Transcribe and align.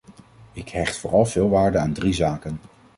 Ik 0.53 0.69
hecht 0.69 0.97
vooral 0.97 1.25
veel 1.25 1.49
waarde 1.49 1.77
aan 1.77 1.93
drie 1.93 2.13
zaken. 2.13 2.59